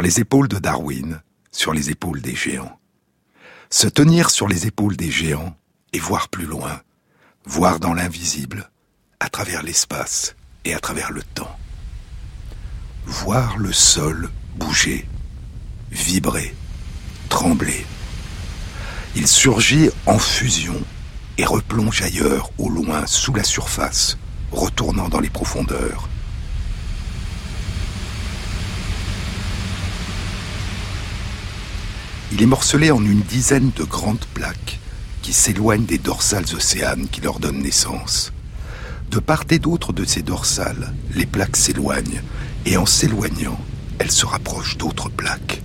[0.00, 1.20] Les épaules de Darwin,
[1.50, 2.78] sur les épaules des géants.
[3.68, 5.56] Se tenir sur les épaules des géants
[5.92, 6.80] et voir plus loin,
[7.44, 8.70] voir dans l'invisible,
[9.18, 11.58] à travers l'espace et à travers le temps.
[13.06, 15.06] Voir le sol bouger,
[15.90, 16.54] vibrer,
[17.28, 17.84] trembler.
[19.16, 20.80] Il surgit en fusion
[21.38, 24.16] et replonge ailleurs, au loin, sous la surface,
[24.52, 26.08] retournant dans les profondeurs.
[32.30, 34.78] Il est morcelé en une dizaine de grandes plaques
[35.22, 38.32] qui s'éloignent des dorsales océanes qui leur donnent naissance.
[39.10, 42.22] De part et d'autre de ces dorsales, les plaques s'éloignent,
[42.66, 43.58] et en s'éloignant,
[43.98, 45.62] elles se rapprochent d'autres plaques.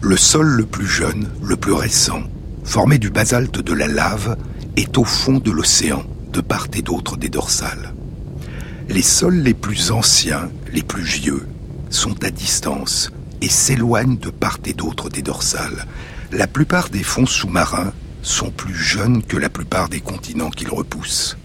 [0.00, 2.22] Le sol le plus jeune, le plus récent,
[2.64, 4.36] formé du basalte de la lave,
[4.76, 7.94] est au fond de l'océan, de part et d'autre des dorsales.
[8.88, 11.46] Les sols les plus anciens, les plus vieux,
[11.90, 15.86] sont à distance et s'éloignent de part et d'autre des dorsales.
[16.32, 17.92] La plupart des fonds sous-marins
[18.22, 21.36] sont plus jeunes que la plupart des continents qu'ils repoussent.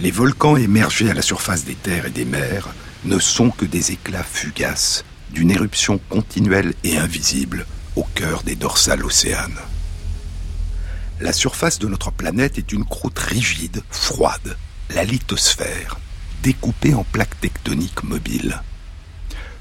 [0.00, 2.68] Les volcans émergés à la surface des terres et des mers
[3.04, 9.04] ne sont que des éclats fugaces d'une éruption continuelle et invisible au cœur des dorsales
[9.04, 9.60] océanes.
[11.20, 14.56] La surface de notre planète est une croûte rigide, froide,
[14.94, 15.98] la lithosphère,
[16.42, 18.60] découpée en plaques tectoniques mobiles.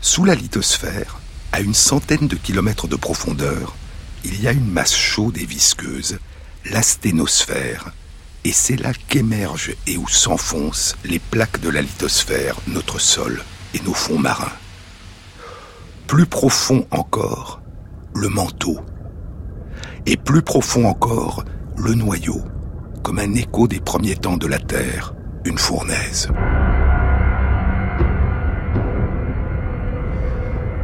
[0.01, 1.18] Sous la lithosphère,
[1.51, 3.75] à une centaine de kilomètres de profondeur,
[4.23, 6.19] il y a une masse chaude et visqueuse,
[6.65, 7.93] l'asténosphère,
[8.43, 13.79] et c'est là qu'émergent et où s'enfoncent les plaques de la lithosphère, notre sol et
[13.81, 14.51] nos fonds marins.
[16.07, 17.61] Plus profond encore,
[18.13, 18.79] le manteau,
[20.05, 21.43] et plus profond encore,
[21.77, 22.41] le noyau,
[23.03, 25.13] comme un écho des premiers temps de la Terre,
[25.45, 26.29] une fournaise.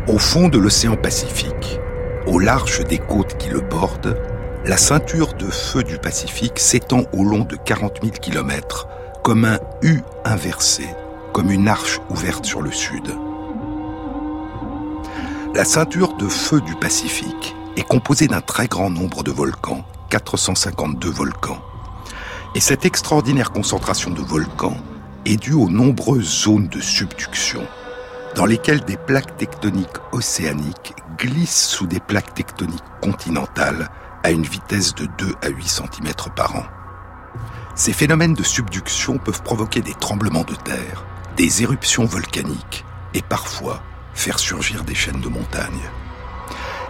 [0.07, 1.79] Au fond de l'océan Pacifique,
[2.27, 4.15] au large des côtes qui le bordent,
[4.63, 8.87] la ceinture de feu du Pacifique s'étend au long de 40 000 km
[9.23, 10.85] comme un U inversé,
[11.33, 13.15] comme une arche ouverte sur le sud.
[15.55, 21.09] La ceinture de feu du Pacifique est composé d'un très grand nombre de volcans, 452
[21.09, 21.61] volcans.
[22.53, 24.77] Et cette extraordinaire concentration de volcans
[25.25, 27.63] est due aux nombreuses zones de subduction,
[28.35, 33.89] dans lesquelles des plaques tectoniques océaniques glissent sous des plaques tectoniques continentales
[34.23, 36.65] à une vitesse de 2 à 8 cm par an.
[37.75, 41.05] Ces phénomènes de subduction peuvent provoquer des tremblements de terre,
[41.37, 43.81] des éruptions volcaniques et parfois
[44.13, 45.89] faire surgir des chaînes de montagnes.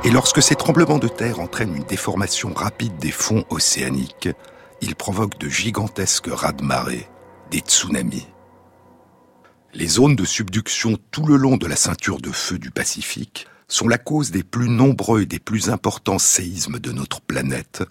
[0.04, 4.30] Et lorsque ces tremblements de terre entraînent une déformation rapide des fonds océaniques,
[4.82, 7.10] ils provoquent de gigantesques raz-de-marée,
[7.50, 8.28] des tsunamis.
[9.78, 13.90] Les zones de subduction tout le long de la ceinture de feu du Pacifique sont
[13.90, 17.84] la cause des plus nombreux et des plus importants séismes de notre planète,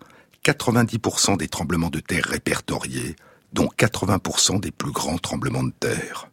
[0.46, 3.16] 90% des tremblements de terre répertoriés,
[3.52, 6.30] dont 80% des plus grands tremblements de terre.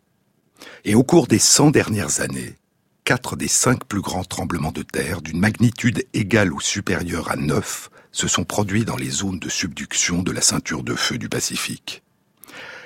[0.86, 2.56] Et au cours des 100 dernières années,
[3.04, 7.90] quatre des cinq plus grands tremblements de terre d'une magnitude égale ou supérieure à 9
[8.14, 12.04] se sont produits dans les zones de subduction de la ceinture de feu du Pacifique.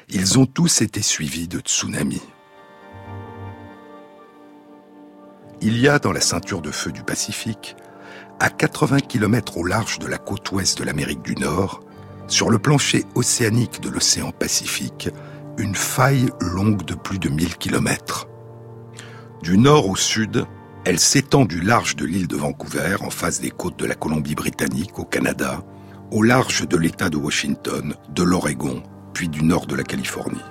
[0.10, 2.24] Ils ont tous été suivis de tsunamis.
[5.62, 7.76] Il y a dans la ceinture de feu du Pacifique,
[8.40, 11.82] à 80 km au large de la côte ouest de l'Amérique du Nord,
[12.28, 15.10] sur le plancher océanique de l'océan Pacifique,
[15.58, 18.28] une faille longue de plus de 1000 km.
[19.42, 20.46] Du nord au sud,
[20.86, 25.00] elle s'étend du large de l'île de Vancouver, en face des côtes de la Colombie-Britannique,
[25.00, 25.64] au Canada,
[26.12, 28.84] au large de l'État de Washington, de l'Oregon,
[29.14, 30.44] puis du nord de la Californie.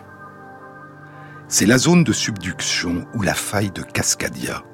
[1.49, 4.65] C'est la zone de subduction ou la faille de Cascadia.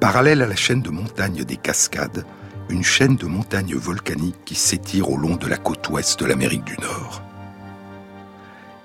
[0.00, 2.24] Parallèle à la chaîne de montagnes des Cascades,
[2.68, 6.64] une chaîne de montagnes volcaniques qui s'étire au long de la côte ouest de l'Amérique
[6.64, 7.22] du Nord.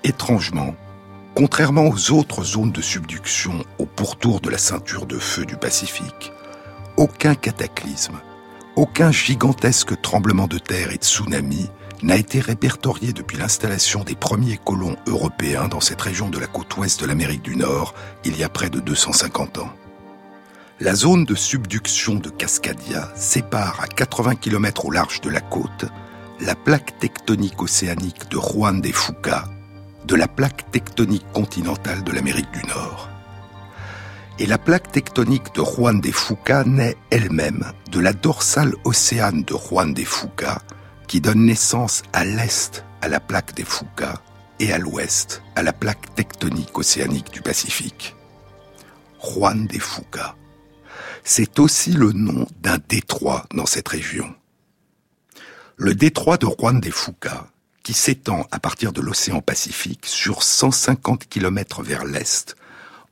[0.04, 0.74] Étrangement,
[1.36, 6.32] Contrairement aux autres zones de subduction au pourtour de la ceinture de feu du Pacifique,
[6.96, 8.18] aucun cataclysme,
[8.74, 11.68] aucun gigantesque tremblement de terre et tsunami
[12.02, 16.74] n'a été répertorié depuis l'installation des premiers colons européens dans cette région de la côte
[16.78, 17.92] ouest de l'Amérique du Nord
[18.24, 19.70] il y a près de 250 ans.
[20.78, 25.86] La zone de subduction de Cascadia sépare à 80 km au large de la côte
[26.38, 29.48] la plaque tectonique océanique de Juan de Fuca
[30.04, 33.08] de la plaque tectonique continentale de l'Amérique du Nord.
[34.38, 39.54] Et la plaque tectonique de Juan de Fuca naît elle-même de la dorsale océane de
[39.56, 40.60] Juan de Fuca,
[41.08, 44.20] qui donne naissance à l'est à la plaque des Fuca
[44.60, 48.14] et à l'ouest à la plaque tectonique océanique du Pacifique.
[49.22, 50.36] Juan de Fuca.
[51.28, 54.32] C'est aussi le nom d'un détroit dans cette région.
[55.76, 57.48] Le détroit de Juan de Fuca,
[57.82, 62.54] qui s'étend à partir de l'océan Pacifique sur 150 km vers l'est,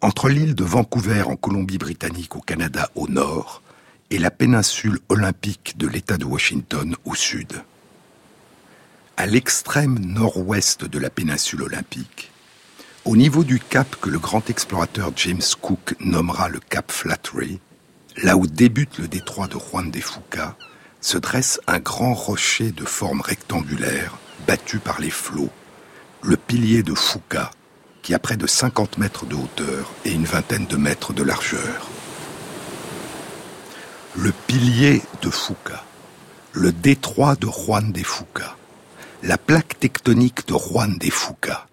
[0.00, 3.62] entre l'île de Vancouver en Colombie-Britannique au Canada au nord
[4.10, 7.64] et la péninsule olympique de l'État de Washington au sud.
[9.16, 12.30] À l'extrême nord-ouest de la péninsule olympique,
[13.04, 17.58] au niveau du cap que le grand explorateur James Cook nommera le cap Flattery,
[18.22, 20.56] là où débute le détroit de Juan de Fuca,
[21.00, 24.16] se dresse un grand rocher de forme rectangulaire,
[24.46, 25.50] battu par les flots,
[26.22, 27.50] le pilier de Fuca,
[28.02, 31.88] qui a près de 50 mètres de hauteur et une vingtaine de mètres de largeur.
[34.16, 35.84] Le pilier de Fuca,
[36.52, 38.56] le détroit de Juan de Fuca,
[39.22, 41.66] la plaque tectonique de Juan de Fuca,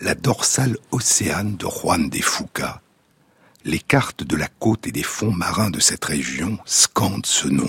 [0.00, 2.82] la dorsale océane de Juan de Fuca.
[3.68, 7.68] Les cartes de la côte et des fonds marins de cette région scandent ce nom.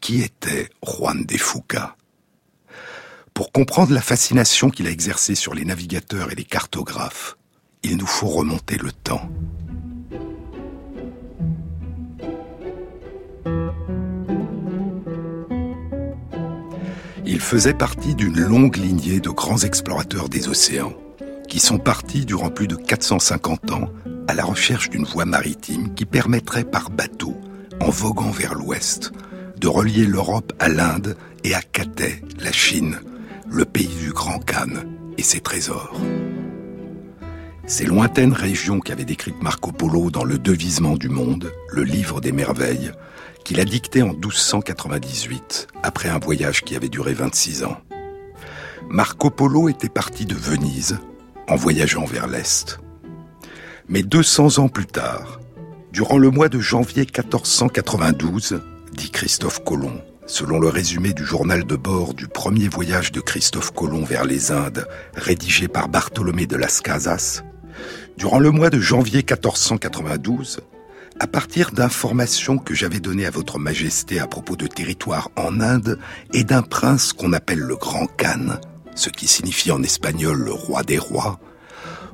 [0.00, 1.94] Qui était Juan de Fuca?
[3.34, 7.36] Pour comprendre la fascination qu'il a exercée sur les navigateurs et les cartographes,
[7.82, 9.30] il nous faut remonter le temps.
[17.26, 20.94] Il faisait partie d'une longue lignée de grands explorateurs des océans
[21.46, 23.92] qui sont partis durant plus de 450 ans
[24.28, 27.34] à la recherche d'une voie maritime qui permettrait par bateau,
[27.80, 29.10] en voguant vers l'ouest,
[29.56, 33.00] de relier l'Europe à l'Inde et à Cathay, la Chine,
[33.48, 34.84] le pays du Grand Khan
[35.16, 35.98] et ses trésors.
[37.66, 42.32] Ces lointaines régions qu'avait décrites Marco Polo dans Le Devisement du Monde, le livre des
[42.32, 42.92] merveilles,
[43.44, 47.78] qu'il a dicté en 1298, après un voyage qui avait duré 26 ans.
[48.90, 50.98] Marco Polo était parti de Venise
[51.48, 52.78] en voyageant vers l'Est.
[53.90, 55.40] Mais 200 ans plus tard,
[55.92, 58.60] durant le mois de janvier 1492,
[58.92, 63.72] dit Christophe Colomb, selon le résumé du journal de bord du premier voyage de Christophe
[63.72, 67.42] Colomb vers les Indes, rédigé par Bartholomé de Las Casas,
[68.18, 70.60] durant le mois de janvier 1492,
[71.18, 75.98] à partir d'informations que j'avais données à votre majesté à propos de territoires en Inde
[76.34, 78.60] et d'un prince qu'on appelle le Grand Khan,
[78.94, 81.40] ce qui signifie en espagnol le roi des rois,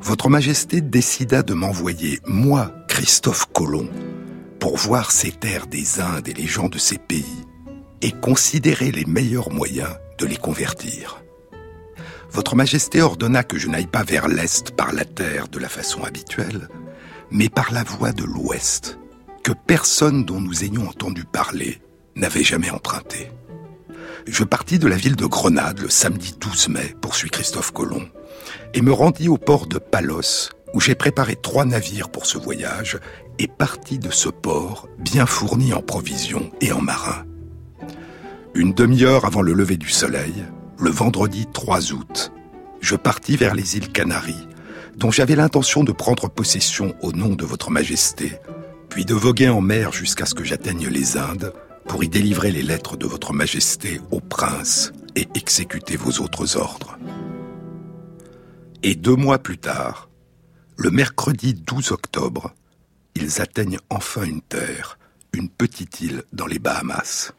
[0.04, 3.88] votre majesté décida de m'envoyer, moi, Christophe Colomb,
[4.60, 7.46] pour voir ces terres des Indes et les gens de ces pays,
[8.02, 11.22] et considérer les meilleurs moyens de les convertir.
[12.30, 16.04] Votre Majesté ordonna que je n'aille pas vers l'Est par la terre de la façon
[16.04, 16.68] habituelle,
[17.30, 18.98] mais par la voie de l'Ouest,
[19.42, 21.80] que personne dont nous ayons entendu parler
[22.14, 23.30] n'avait jamais emprunté.
[24.26, 28.08] Je partis de la ville de Grenade le samedi 12 mai, poursuit Christophe Colomb,
[28.72, 32.98] et me rendis au port de Palos, où j'ai préparé trois navires pour ce voyage,
[33.38, 37.24] et partis de ce port bien fourni en provisions et en marins.
[38.54, 40.44] Une demi-heure avant le lever du soleil,
[40.78, 42.32] le vendredi 3 août,
[42.80, 44.48] je partis vers les îles Canaries,
[44.96, 48.32] dont j'avais l'intention de prendre possession au nom de votre majesté,
[48.88, 51.52] puis de voguer en mer jusqu'à ce que j'atteigne les Indes,
[51.86, 56.98] pour y délivrer les lettres de votre majesté au prince et exécuter vos autres ordres.
[58.82, 60.08] Et deux mois plus tard,
[60.76, 62.52] le mercredi 12 octobre,
[63.14, 64.98] ils atteignent enfin une terre,
[65.32, 67.32] une petite île dans les Bahamas.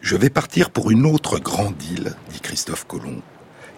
[0.00, 3.22] Je vais partir pour une autre grande île, dit Christophe Colomb,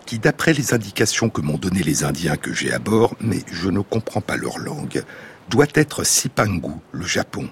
[0.06, 3.68] qui, d'après les indications que m'ont données les Indiens que j'ai à bord, mais je
[3.68, 5.02] ne comprends pas leur langue,
[5.50, 7.50] doit être Sipangu, le Japon,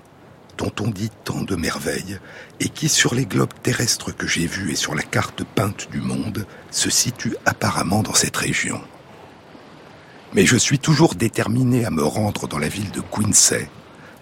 [0.63, 2.21] dont on dit tant de merveilles,
[2.61, 6.01] et qui, sur les globes terrestres que j'ai vus et sur la carte peinte du
[6.01, 8.81] monde, se situe apparemment dans cette région.
[10.35, 13.67] Mais je suis toujours déterminé à me rendre dans la ville de Quincy,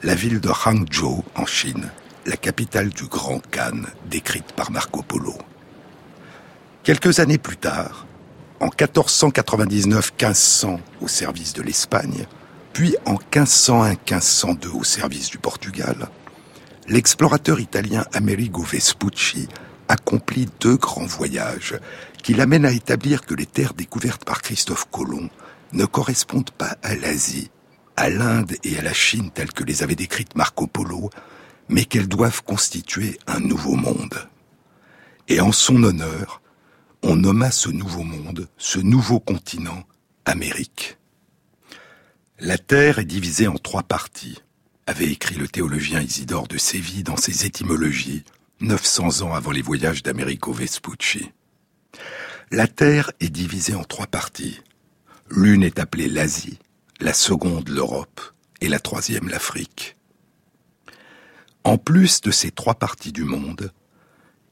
[0.02, 1.90] la ville de Hangzhou en Chine,
[2.24, 5.36] la capitale du Grand Khan, décrite par Marco Polo.
[6.84, 8.06] Quelques années plus tard,
[8.60, 12.24] en 1499-1500 au service de l'Espagne,
[12.72, 16.08] puis en 1501-1502 au service du Portugal,
[16.90, 19.46] l'explorateur italien Amerigo Vespucci
[19.86, 21.78] accomplit deux grands voyages
[22.22, 25.30] qui l'amènent à établir que les terres découvertes par Christophe Colomb
[25.72, 27.50] ne correspondent pas à l'Asie,
[27.96, 31.10] à l'Inde et à la Chine telles que les avait décrites Marco Polo,
[31.68, 34.28] mais qu'elles doivent constituer un nouveau monde.
[35.28, 36.42] Et en son honneur,
[37.04, 39.84] on nomma ce nouveau monde, ce nouveau continent,
[40.24, 40.98] Amérique.
[42.40, 44.42] La Terre est divisée en trois parties
[44.90, 48.24] avait écrit le théologien Isidore de Séville dans ses étymologies,
[48.58, 51.30] 900 ans avant les voyages d'Americo Vespucci.
[52.50, 54.60] La Terre est divisée en trois parties.
[55.30, 56.58] L'une est appelée l'Asie,
[56.98, 58.20] la seconde l'Europe
[58.60, 59.96] et la troisième l'Afrique.
[61.62, 63.72] En plus de ces trois parties du monde,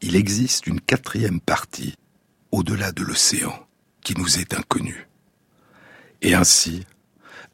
[0.02, 1.96] il existe une quatrième partie,
[2.52, 3.66] au-delà de l'océan,
[4.04, 5.08] qui nous est inconnue.
[6.22, 6.86] Et ainsi,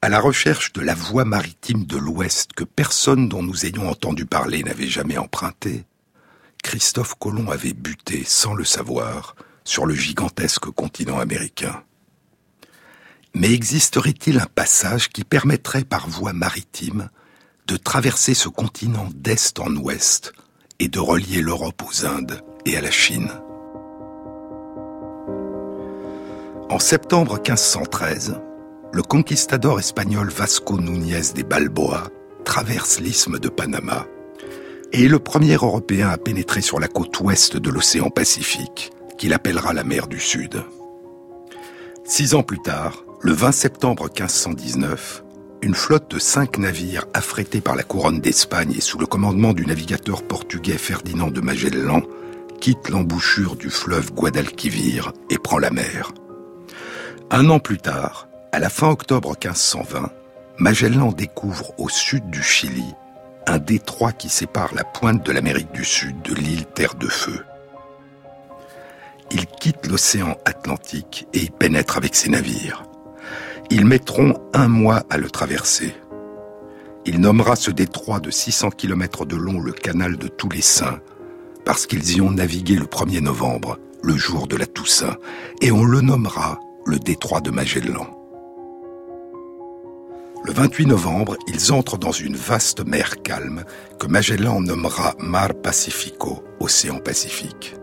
[0.04, 4.26] à la recherche de la voie maritime de l'Ouest que personne dont nous ayons entendu
[4.26, 5.87] parler n'avait jamais empruntée,
[6.62, 9.34] Christophe Colomb avait buté, sans le savoir,
[9.64, 11.82] sur le gigantesque continent américain.
[13.32, 17.08] Mais existerait-il un passage qui permettrait par voie maritime
[17.66, 20.34] de traverser ce continent d'est en ouest
[20.80, 23.30] et de relier l'Europe aux Indes et à la Chine?
[26.68, 28.38] En septembre 1513,
[28.94, 32.04] le conquistador espagnol Vasco Núñez de Balboa
[32.44, 34.06] traverse l'isthme de Panama
[34.92, 39.32] et est le premier Européen à pénétrer sur la côte ouest de l'océan Pacifique, qu'il
[39.32, 40.62] appellera la mer du Sud.
[42.04, 45.24] Six ans plus tard, le 20 septembre 1519,
[45.62, 49.66] une flotte de cinq navires affrétés par la couronne d'Espagne et sous le commandement du
[49.66, 52.02] navigateur portugais Ferdinand de Magellan
[52.60, 56.12] quitte l'embouchure du fleuve Guadalquivir et prend la mer.
[57.32, 60.12] Un an plus tard, à la fin octobre 1520,
[60.58, 62.94] Magellan découvre au sud du Chili
[63.49, 67.44] un détroit qui sépare la pointe de l'Amérique du Sud de l'île Terre de Feu.
[69.32, 72.84] Il quitte l'océan Atlantique et y pénètre avec ses navires.
[73.70, 75.92] Ils mettront un mois à le traverser.
[77.06, 81.00] Il nommera ce détroit de 600 km de long le canal de tous les saints,
[81.64, 85.16] parce qu'ils y ont navigué le 1er novembre, le jour de la Toussaint,
[85.61, 88.13] et on le nommera le détroit de Magellan.
[90.46, 93.64] Le 28 novembre, ils entrent dans une vaste mer calme
[93.98, 97.74] que Magellan nommera Mar Pacifico, océan Pacifique.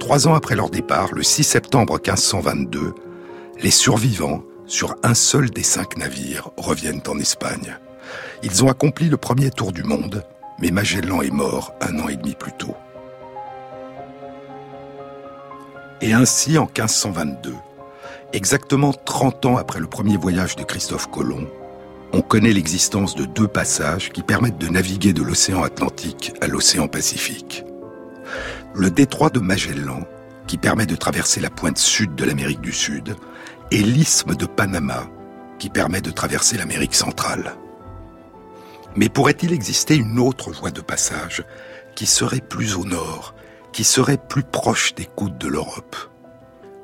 [0.00, 2.94] Trois ans après leur départ, le 6 septembre 1522,
[3.60, 7.76] les survivants, sur un seul des cinq navires, reviennent en Espagne.
[8.42, 10.24] Ils ont accompli le premier tour du monde,
[10.58, 12.74] mais Magellan est mort un an et demi plus tôt.
[16.00, 17.52] Et ainsi, en 1522,
[18.32, 21.46] exactement 30 ans après le premier voyage de Christophe Colomb,
[22.12, 26.88] on connaît l'existence de deux passages qui permettent de naviguer de l'océan Atlantique à l'océan
[26.88, 27.64] Pacifique.
[28.74, 30.00] Le détroit de Magellan,
[30.46, 33.16] qui permet de traverser la pointe sud de l'Amérique du Sud,
[33.70, 35.08] et l'isthme de Panama,
[35.58, 37.56] qui permet de traverser l'Amérique centrale.
[38.94, 41.44] Mais pourrait-il exister une autre voie de passage
[41.94, 43.34] qui serait plus au nord,
[43.72, 45.96] qui serait plus proche des côtes de l'Europe?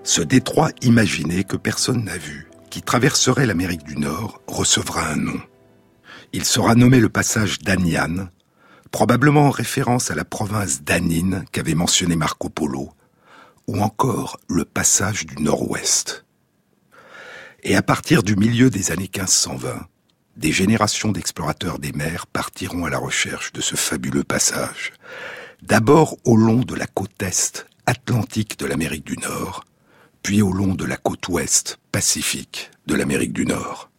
[0.05, 5.41] Ce détroit imaginé que personne n'a vu, qui traverserait l'Amérique du Nord, recevra un nom.
[6.33, 8.29] Il sera nommé le passage d'Anian,
[8.91, 12.91] probablement en référence à la province d'Anine qu'avait mentionné Marco Polo,
[13.69, 16.25] ou encore le passage du Nord-Ouest.
[17.63, 19.87] Et à partir du milieu des années 1520,
[20.37, 24.93] des générations d'explorateurs des mers partiront à la recherche de ce fabuleux passage.
[25.63, 29.65] D'abord au long de la côte est atlantique de l'Amérique du Nord,
[30.23, 33.91] puis au long de la côte ouest pacifique de l'Amérique du Nord.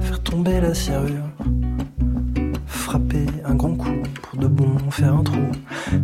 [0.00, 1.28] faire tomber la serrure,
[4.90, 5.46] faire un trou,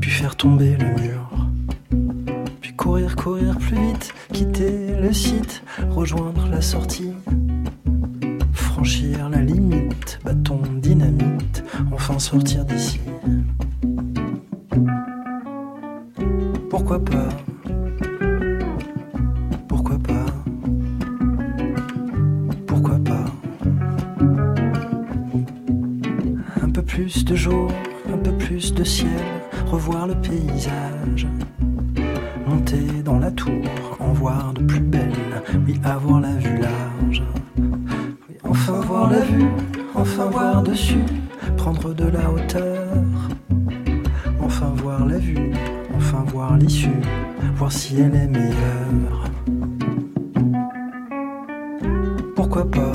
[0.01, 1.31] puis faire tomber le mur.
[2.61, 7.12] Puis courir, courir plus vite, quitter le site, rejoindre la sortie,
[8.53, 13.01] franchir la limite, bâton dynamite, enfin sortir d'ici.
[16.71, 17.29] Pourquoi pas?
[26.62, 27.37] Un peu plus de
[28.85, 29.09] ciel,
[29.67, 31.26] revoir le paysage.
[32.47, 33.62] Monter dans la tour,
[34.00, 35.12] en voir de plus belle,
[35.67, 37.23] oui, avoir la vue large.
[37.57, 39.47] Oui, enfin voir la vue,
[39.95, 41.05] enfin voir dessus,
[41.57, 42.88] prendre de la hauteur.
[44.41, 45.52] Enfin voir la vue,
[45.97, 47.00] enfin voir l'issue,
[47.55, 49.25] voir si elle est meilleure.
[52.35, 52.93] Pourquoi pas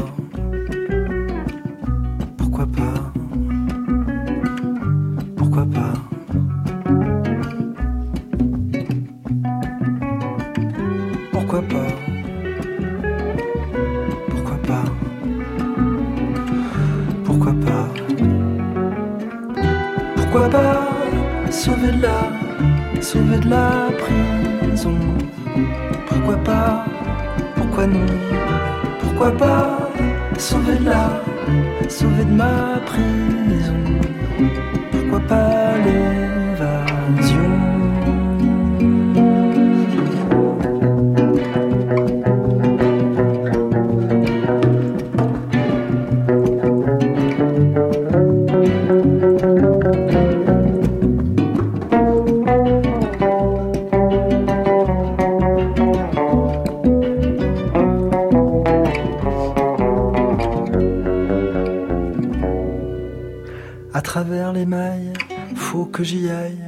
[65.91, 66.67] que j'y aille,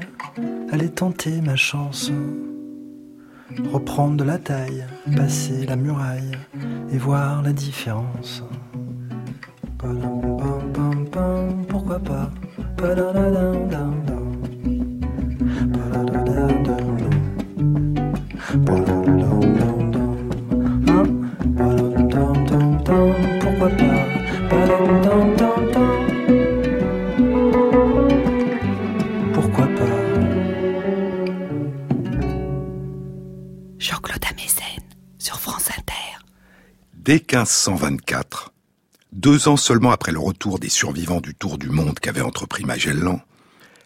[0.72, 2.12] aller tenter ma chance,
[3.72, 6.38] reprendre de la taille, passer la muraille
[6.92, 8.44] et voir la différence.
[11.70, 12.30] Pourquoi pas?
[37.32, 38.52] 1524,
[39.12, 43.22] deux ans seulement après le retour des survivants du tour du monde qu'avait entrepris Magellan,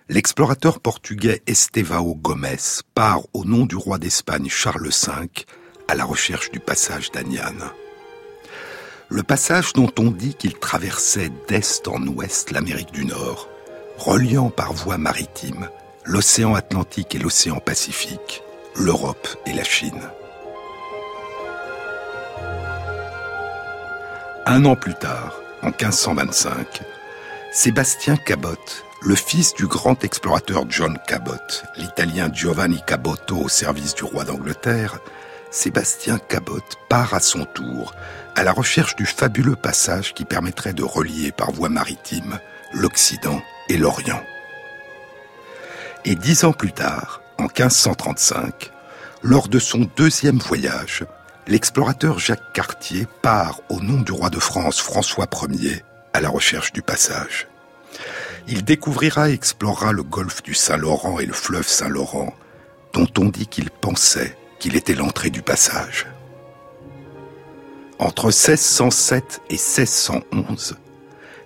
[0.08, 2.48] l'explorateur portugais Estevao Gomes
[2.96, 5.46] part au nom du roi d'Espagne Charles V
[5.90, 7.68] à la recherche du passage d'Anian.
[9.10, 13.50] Le passage dont on dit qu'il traversait d'est en ouest l'Amérique du Nord,
[13.98, 15.68] reliant par voie maritime
[16.06, 18.42] l'océan Atlantique et l'océan Pacifique,
[18.78, 20.10] l'Europe et la Chine.
[24.46, 26.82] Un an plus tard, en 1525,
[27.54, 28.58] Sébastien Cabot,
[29.02, 31.32] le fils du grand explorateur John Cabot,
[31.78, 35.00] l'italien Giovanni Caboto au service du roi d'Angleterre,
[35.50, 37.94] Sébastien Cabot part à son tour
[38.36, 42.38] à la recherche du fabuleux passage qui permettrait de relier par voie maritime
[42.74, 44.24] l'Occident et l'Orient.
[46.04, 48.72] Et dix ans plus tard, en 1535,
[49.22, 51.06] lors de son deuxième voyage,
[51.48, 56.72] l'explorateur Jacques Cartier part au nom du roi de France François Ier à la recherche
[56.72, 57.48] du passage.
[58.48, 62.34] Il découvrira et explorera le golfe du Saint-Laurent et le fleuve Saint-Laurent,
[62.94, 66.08] dont on dit qu'il pensait qu'il était l'entrée du passage.
[68.00, 70.78] Entre 1607 et 1611,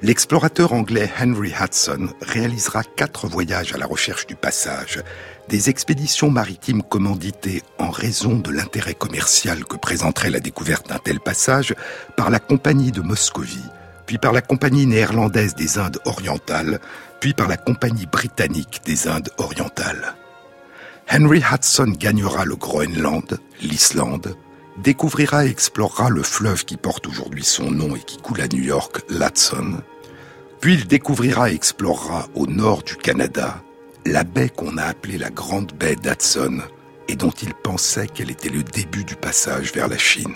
[0.02, 5.04] l'explorateur anglais Henry Hudson réalisera quatre voyages à la recherche du passage
[5.50, 11.20] des expéditions maritimes commanditées en raison de l'intérêt commercial que présenterait la découverte d'un tel
[11.20, 11.74] passage
[12.16, 13.64] par la Compagnie de Moscovie,
[14.06, 16.80] puis par la Compagnie néerlandaise des Indes orientales,
[17.20, 20.16] puis par la Compagnie britannique des Indes orientales.
[21.10, 24.36] Henry Hudson gagnera le Groenland, l'Islande,
[24.84, 28.64] découvrira et explorera le fleuve qui porte aujourd'hui son nom et qui coule à New
[28.64, 29.82] York, l'Hudson,
[30.60, 33.62] puis il découvrira et explorera au nord du Canada
[34.12, 36.62] la baie qu'on a appelée la Grande Baie d'Hudson
[37.08, 40.36] et dont il pensait qu'elle était le début du passage vers la Chine.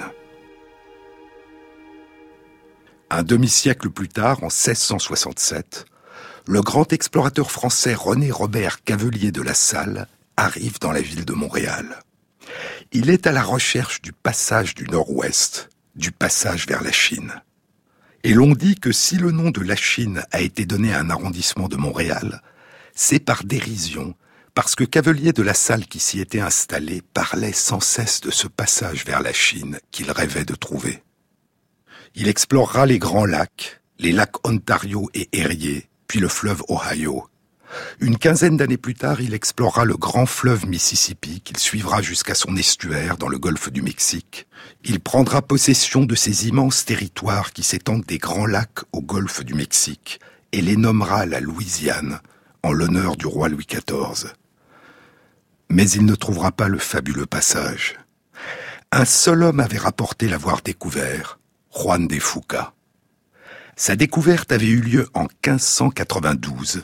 [3.09, 5.85] Un demi-siècle plus tard, en 1667,
[6.47, 10.07] le grand explorateur français René Robert Cavelier de la Salle
[10.37, 11.99] arrive dans la ville de Montréal.
[12.91, 17.41] Il est à la recherche du passage du Nord-Ouest, du passage vers la Chine.
[18.23, 21.09] Et l'on dit que si le nom de la Chine a été donné à un
[21.09, 22.41] arrondissement de Montréal,
[22.93, 24.15] c'est par dérision,
[24.53, 28.47] parce que Cavelier de la Salle qui s'y était installé parlait sans cesse de ce
[28.47, 31.03] passage vers la Chine qu'il rêvait de trouver.
[32.15, 37.27] Il explorera les grands lacs, les lacs Ontario et Erie, puis le fleuve Ohio.
[38.01, 42.57] Une quinzaine d'années plus tard, il explorera le grand fleuve Mississippi qu'il suivra jusqu'à son
[42.57, 44.47] estuaire dans le golfe du Mexique.
[44.83, 49.53] Il prendra possession de ces immenses territoires qui s'étendent des grands lacs au golfe du
[49.53, 50.19] Mexique
[50.51, 52.19] et les nommera la Louisiane,
[52.63, 54.31] en l'honneur du roi Louis XIV.
[55.69, 57.97] Mais il ne trouvera pas le fabuleux passage.
[58.91, 61.39] Un seul homme avait rapporté l'avoir découvert,
[61.73, 62.73] Juan de Fuca.
[63.75, 66.83] Sa découverte avait eu lieu en 1592,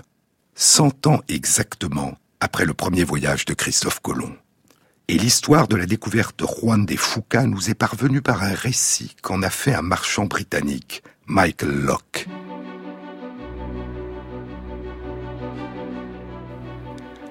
[0.55, 4.35] cent ans exactement après le premier voyage de Christophe Colomb.
[5.09, 9.15] Et l'histoire de la découverte de Juan de Fuca nous est parvenue par un récit
[9.21, 12.27] qu'en a fait un marchand britannique, Michael Locke.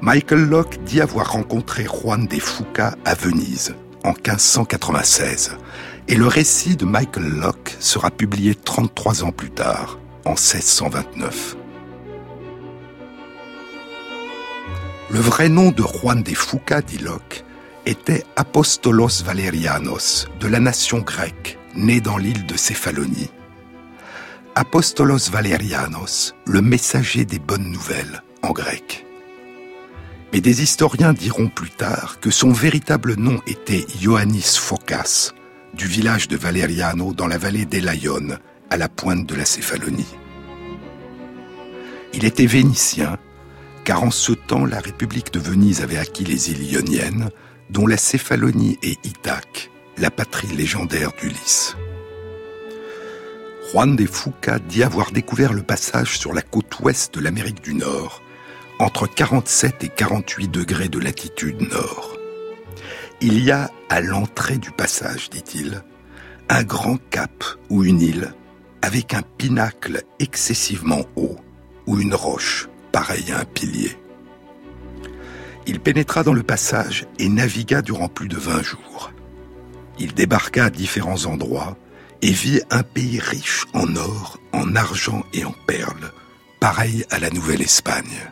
[0.07, 5.57] Michael Locke dit avoir rencontré Juan de Fuca à Venise en 1596.
[6.07, 11.57] Et le récit de Michael Locke sera publié 33 ans plus tard, en 1629.
[15.11, 17.45] Le vrai nom de Juan de Fuca, dit Locke,
[17.85, 23.33] était Apostolos Valerianos, de la nation grecque, né dans l'île de Céphalonie.
[24.55, 29.06] Apostolos Valerianos, le messager des bonnes nouvelles, en grec.
[30.33, 35.33] Mais des historiens diront plus tard que son véritable nom était Ioannis Phokas,
[35.75, 38.39] du village de Valeriano dans la vallée d'Elaïon,
[38.71, 40.17] à la pointe de la Céphalonie.
[42.13, 43.19] Il était vénitien,
[43.85, 47.31] car en ce temps la République de Venise avait acquis les îles ioniennes,
[47.71, 51.77] dont la Céphalonie et Ithaque, la patrie légendaire d'Ulysse.
[53.71, 57.75] Juan de Fuca dit avoir découvert le passage sur la côte ouest de l'Amérique du
[57.75, 58.23] Nord,
[58.79, 62.17] entre 47 et 48 degrés de latitude nord.
[63.21, 65.83] Il y a à l'entrée du passage, dit-il,
[66.49, 68.35] un grand cap ou une île
[68.83, 71.37] avec un pinacle excessivement haut
[71.87, 73.97] ou une roche pareille à un pilier.
[75.67, 79.11] Il pénétra dans le passage et navigua durant plus de vingt jours.
[79.99, 81.77] Il débarqua à différents endroits
[82.23, 86.13] et vit un pays riche en or, en argent et en perles,
[86.61, 88.31] pareil à la Nouvelle-Espagne.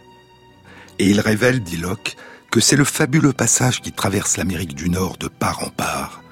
[0.98, 2.16] Et il révèle, dit Locke,
[2.50, 6.22] que c'est le fabuleux passage qui traverse l'Amérique du Nord de part en part,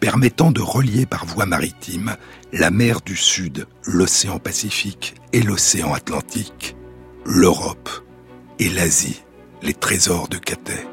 [0.00, 2.16] permettant de relier par voie maritime
[2.52, 6.76] la mer du Sud, l'océan Pacifique et l'océan Atlantique,
[7.24, 7.90] l'Europe
[8.58, 9.22] et l'Asie,
[9.62, 10.86] les trésors de Cathay.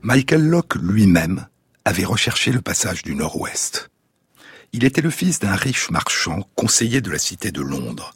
[0.00, 1.46] Michael Locke lui-même
[1.84, 3.91] avait recherché le passage du Nord-Ouest.
[4.74, 8.14] Il était le fils d'un riche marchand conseiller de la cité de Londres.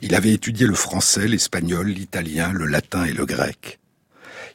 [0.00, 3.78] Il avait étudié le français, l'espagnol, l'italien, le latin et le grec.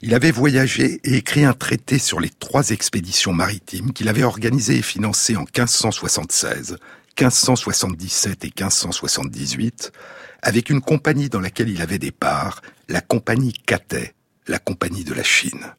[0.01, 4.79] Il avait voyagé et écrit un traité sur les trois expéditions maritimes qu'il avait organisées
[4.79, 6.77] et financées en 1576,
[7.17, 9.93] 1577 et 1578,
[10.41, 14.13] avec une compagnie dans laquelle il avait des parts, la compagnie Cathay,
[14.47, 15.73] la compagnie de la Chine.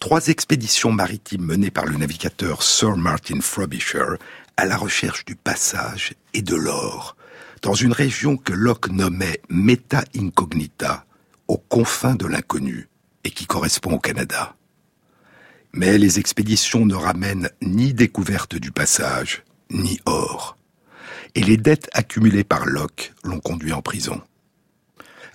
[0.00, 4.16] Trois expéditions maritimes menées par le navigateur Sir Martin Frobisher
[4.56, 7.16] à la recherche du passage et de l'or,
[7.60, 11.04] dans une région que Locke nommait Meta Incognita,
[11.48, 12.88] aux confins de l'inconnu,
[13.24, 14.56] et qui correspond au Canada.
[15.74, 20.56] Mais les expéditions ne ramènent ni découverte du passage, ni or.
[21.34, 24.22] Et les dettes accumulées par Locke l'ont conduit en prison.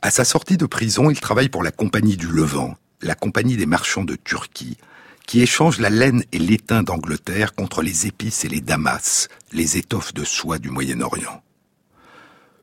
[0.01, 3.65] À sa sortie de prison, il travaille pour la Compagnie du Levant, la Compagnie des
[3.65, 4.77] marchands de Turquie,
[5.25, 10.13] qui échange la laine et l'étain d'Angleterre contre les épices et les damas, les étoffes
[10.13, 11.41] de soie du Moyen-Orient.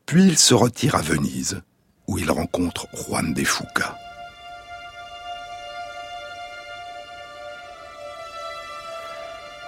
[0.06, 1.62] Puis il se retire à Venise,
[2.06, 3.96] où il rencontre Juan de Fuca.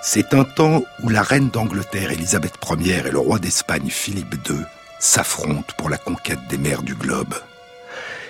[0.02, 4.58] C'est un temps où la reine d'Angleterre Élisabeth Ier et le roi d'Espagne Philippe II
[4.98, 7.34] s'affrontent pour la conquête des mers du globe.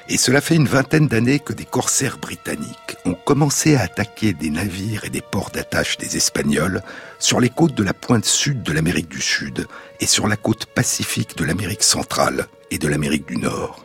[0.09, 4.51] Et cela fait une vingtaine d'années que des corsaires britanniques ont commencé à attaquer des
[4.51, 6.83] navires et des ports d'attache des Espagnols
[7.19, 9.67] sur les côtes de la pointe sud de l'Amérique du Sud
[10.01, 13.85] et sur la côte pacifique de l'Amérique centrale et de l'Amérique du Nord.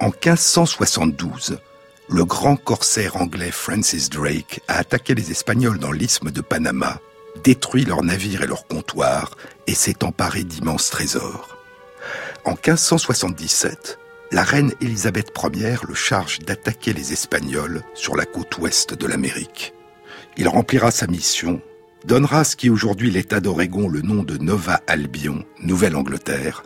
[0.00, 1.58] En 1572,
[2.08, 6.98] le grand corsaire anglais Francis Drake a attaqué les Espagnols dans l'isthme de Panama,
[7.42, 9.36] détruit leurs navires et leurs comptoirs
[9.66, 11.56] et s'est emparé d'immenses trésors.
[12.44, 13.98] En 1577,
[14.34, 19.74] la reine Élisabeth Ier le charge d'attaquer les Espagnols sur la côte ouest de l'Amérique.
[20.36, 21.62] Il remplira sa mission,
[22.04, 26.64] donnera ce qui aujourd'hui l'État d'Oregon le nom de Nova Albion, Nouvelle-Angleterre,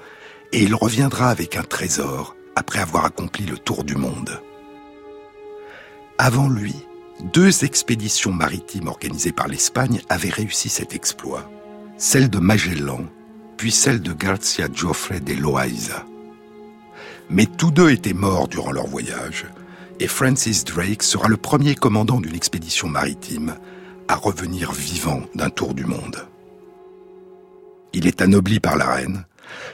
[0.55, 4.41] et il reviendra avec un trésor après avoir accompli le tour du monde.
[6.17, 6.75] Avant lui,
[7.35, 11.51] deux expéditions maritimes organisées par l'Espagne avaient réussi cet exploit,
[11.99, 13.05] celle de Magellan,
[13.59, 16.07] puis celle de Garcia Joffre de Loaiza.
[17.31, 19.47] Mais tous deux étaient morts durant leur voyage,
[20.01, 23.57] et Francis Drake sera le premier commandant d'une expédition maritime
[24.09, 26.27] à revenir vivant d'un tour du monde.
[27.93, 29.25] Il est anobli par la reine,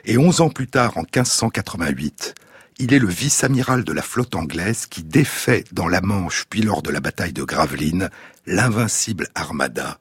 [0.04, 2.34] et onze ans plus tard, en 1588,
[2.78, 6.82] il est le vice-amiral de la flotte anglaise qui défait dans la Manche puis lors
[6.82, 8.10] de la bataille de Gravelines
[8.46, 9.98] l'invincible Armada,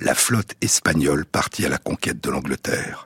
[0.00, 3.05] la flotte espagnole partie à la conquête de l'Angleterre.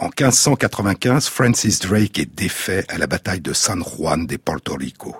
[0.00, 5.16] En 1595, Francis Drake est défait à la bataille de San Juan de Porto Rico.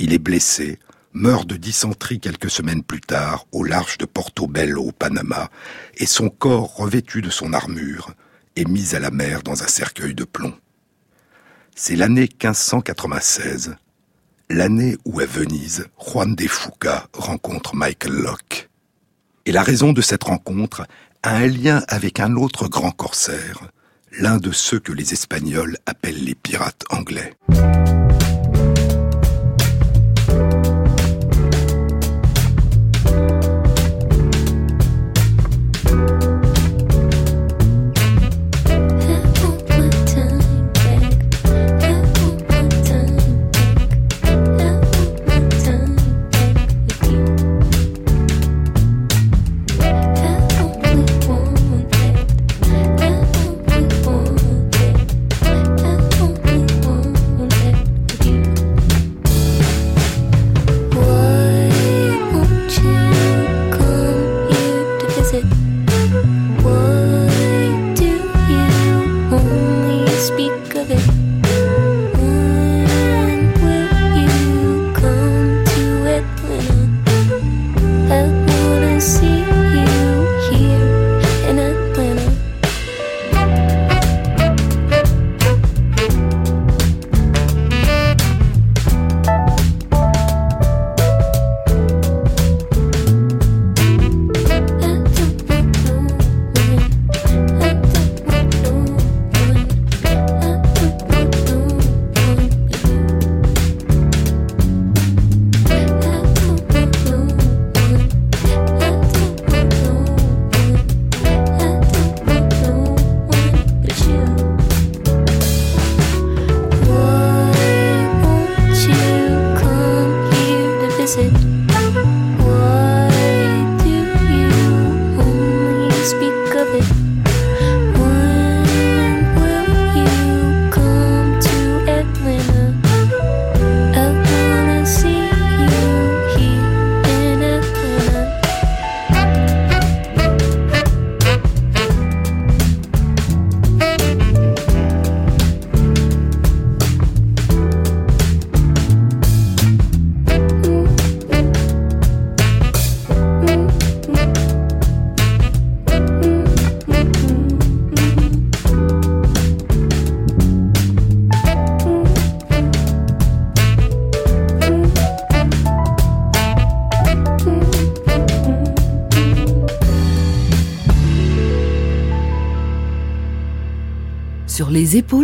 [0.00, 0.80] Il est blessé,
[1.12, 5.48] meurt de dysenterie quelques semaines plus tard au large de Porto Bello au Panama,
[5.96, 8.12] et son corps revêtu de son armure
[8.56, 10.54] est mis à la mer dans un cercueil de plomb.
[11.76, 13.76] C'est l'année 1596,
[14.48, 18.70] l'année où à Venise, Juan de Fuca rencontre Michael Locke.
[19.46, 20.84] Et la raison de cette rencontre
[21.22, 23.70] a un lien avec un autre grand corsaire,
[24.18, 27.34] l'un de ceux que les Espagnols appellent les pirates anglais.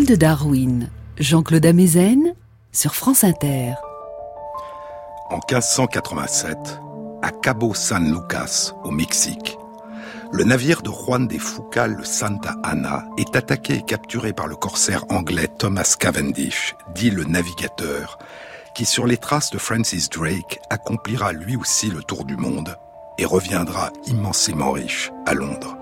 [0.07, 0.89] De Darwin,
[1.19, 2.35] Jean-Claude Amezen
[2.71, 3.75] sur France Inter.
[5.31, 6.57] En 1587,
[7.23, 9.59] à Cabo San Lucas, au Mexique,
[10.33, 14.55] le navire de Juan de Fuca, le Santa Ana, est attaqué et capturé par le
[14.55, 18.19] corsaire anglais Thomas Cavendish, dit le navigateur,
[18.75, 22.77] qui sur les traces de Francis Drake accomplira lui aussi le tour du monde
[23.19, 25.77] et reviendra immensément riche à Londres.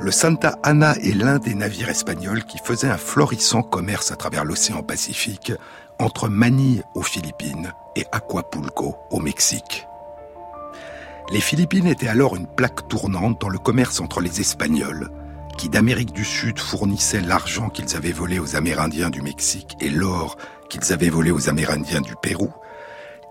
[0.00, 4.44] Le Santa Ana est l'un des navires espagnols qui faisait un florissant commerce à travers
[4.44, 5.52] l'océan Pacifique
[5.98, 9.88] entre Manille aux Philippines et Acapulco au Mexique.
[11.32, 15.10] Les Philippines étaient alors une plaque tournante dans le commerce entre les Espagnols,
[15.56, 20.38] qui d'Amérique du Sud fournissaient l'argent qu'ils avaient volé aux Amérindiens du Mexique et l'or
[20.70, 22.52] qu'ils avaient volé aux Amérindiens du Pérou,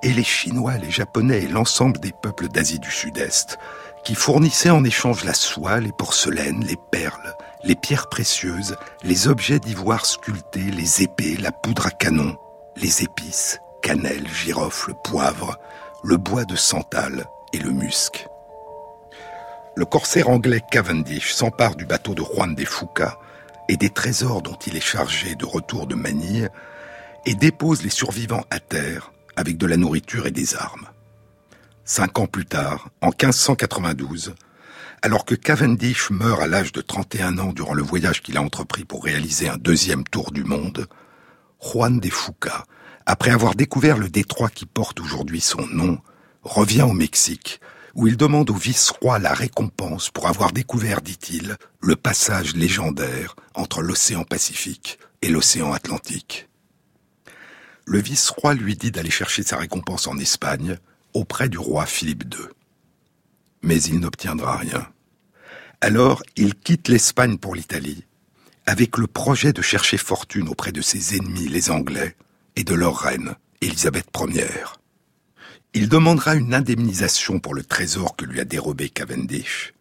[0.03, 3.57] et les Chinois, les Japonais et l'ensemble des peuples d'Asie du Sud-Est,
[4.07, 9.59] qui fournissait en échange la soie, les porcelaines, les perles, les pierres précieuses, les objets
[9.59, 12.37] d'ivoire sculptés, les épées, la poudre à canon,
[12.77, 15.59] les épices, cannelle, girofle, poivre,
[16.05, 18.25] le bois de santal et le musc.
[19.75, 23.19] Le corsaire anglais Cavendish s'empare du bateau de Juan de Fuca
[23.67, 26.47] et des trésors dont il est chargé de retour de Manille
[27.25, 30.87] et dépose les survivants à terre avec de la nourriture et des armes.
[31.89, 34.35] Cinq ans plus tard, en 1592,
[35.01, 38.83] alors que Cavendish meurt à l'âge de 31 ans durant le voyage qu'il a entrepris
[38.83, 40.87] pour réaliser un deuxième tour du monde,
[41.63, 42.65] Juan de Fuca,
[43.05, 45.99] après avoir découvert le détroit qui porte aujourd'hui son nom,
[46.43, 47.61] revient au Mexique,
[47.95, 53.81] où il demande au vice-roi la récompense pour avoir découvert, dit-il, le passage légendaire entre
[53.81, 56.49] l'océan Pacifique et l'océan Atlantique.
[57.85, 60.77] Le vice-roi lui dit d'aller chercher sa récompense en Espagne,
[61.17, 62.45] auprès du roi Philippe II.
[63.63, 64.87] Mais il n'obtiendra rien.
[65.81, 68.05] Alors il quitte l'Espagne pour l'Italie,
[68.65, 72.15] avec le projet de chercher fortune auprès de ses ennemis les Anglais
[72.55, 74.65] et de leur reine, Élisabeth Ier.
[75.73, 79.73] Il demandera une indemnisation pour le trésor que lui a dérobé Cavendish,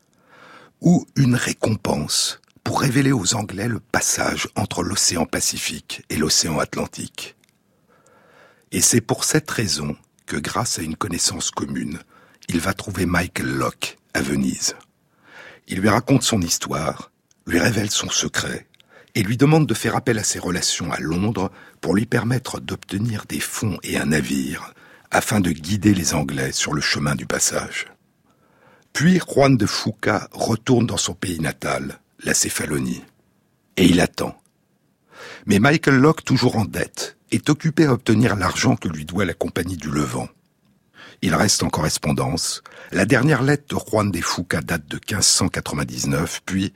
[0.81, 7.37] ou une récompense pour révéler aux Anglais le passage entre l'océan Pacifique et l'océan Atlantique.
[8.73, 12.01] Et c'est pour cette raison que grâce à une connaissance commune,
[12.49, 14.75] il va trouver Michael Locke à Venise.
[15.69, 17.11] Il lui raconte son histoire,
[17.47, 18.67] lui révèle son secret
[19.15, 23.25] et lui demande de faire appel à ses relations à Londres pour lui permettre d'obtenir
[23.29, 24.75] des fonds et un navire
[25.11, 27.87] afin de guider les Anglais sur le chemin du passage.
[28.93, 33.05] Puis Juan de Fuca retourne dans son pays natal, la Céphalonie.
[33.77, 34.37] Et il attend.
[35.47, 39.35] Mais Michael Locke, toujours en dette, est occupé à obtenir l'argent que lui doit la
[39.35, 40.29] Compagnie du Levant.
[41.23, 42.63] Il reste en correspondance.
[42.93, 46.73] La dernière lettre de Juan de Fuca date de 1599, puis,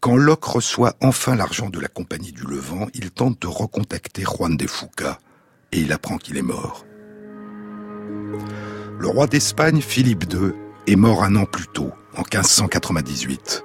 [0.00, 4.56] quand Locke reçoit enfin l'argent de la Compagnie du Levant, il tente de recontacter Juan
[4.56, 5.18] de Fuca,
[5.72, 6.84] et il apprend qu'il est mort.
[9.00, 10.52] Le roi d'Espagne, Philippe II,
[10.86, 13.64] est mort un an plus tôt, en 1598.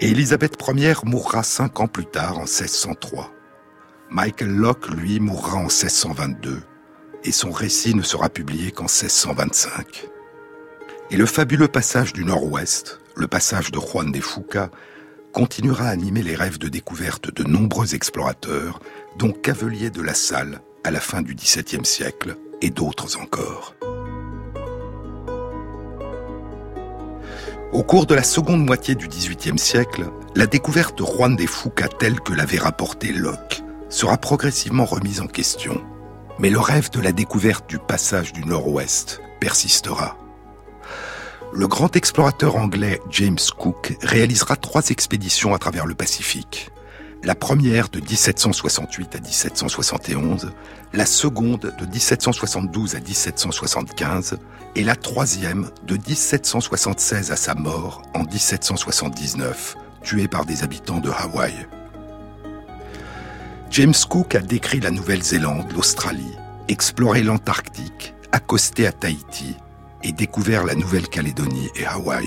[0.00, 3.32] Et Élisabeth Ier mourra cinq ans plus tard, en 1603.
[4.10, 6.62] Michael Locke, lui, mourra en 1622,
[7.24, 10.06] et son récit ne sera publié qu'en 1625.
[11.10, 14.70] Et le fabuleux passage du Nord-Ouest, le passage de Juan de Fuca,
[15.32, 18.80] continuera à animer les rêves de découverte de nombreux explorateurs,
[19.18, 23.74] dont Cavelier de la Salle à la fin du XVIIe siècle, et d'autres encore.
[27.72, 31.88] Au cours de la seconde moitié du XVIIIe siècle, la découverte de Juan de Fuca
[31.88, 35.80] telle que l'avait rapporté Locke sera progressivement remise en question.
[36.38, 40.16] Mais le rêve de la découverte du passage du Nord-Ouest persistera.
[41.52, 46.70] Le grand explorateur anglais James Cook réalisera trois expéditions à travers le Pacifique.
[47.24, 50.52] La première de 1768 à 1771,
[50.92, 54.38] la seconde de 1772 à 1775
[54.76, 61.10] et la troisième de 1776 à sa mort en 1779, tué par des habitants de
[61.10, 61.66] Hawaï.
[63.70, 66.34] James Cook a décrit la Nouvelle-Zélande, l'Australie,
[66.68, 69.54] exploré l'Antarctique, accosté à Tahiti
[70.02, 72.26] et découvert la Nouvelle-Calédonie et Hawaï.